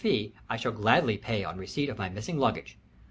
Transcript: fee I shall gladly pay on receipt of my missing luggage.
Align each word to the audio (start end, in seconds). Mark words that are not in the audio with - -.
fee 0.03 0.33
I 0.49 0.57
shall 0.57 0.71
gladly 0.71 1.19
pay 1.19 1.43
on 1.43 1.59
receipt 1.59 1.87
of 1.87 1.99
my 1.99 2.09
missing 2.09 2.39
luggage. 2.39 2.75